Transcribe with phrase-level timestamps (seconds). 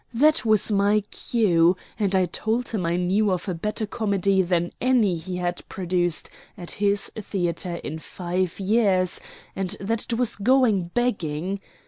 [0.15, 4.71] That was my cue, and I told him I knew of a better comedy than
[4.81, 6.27] any he had produced
[6.57, 9.19] at his theatre in five years,
[9.55, 11.59] and that it was going begging.